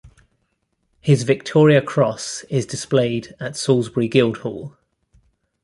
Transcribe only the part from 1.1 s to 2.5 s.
Victoria Cross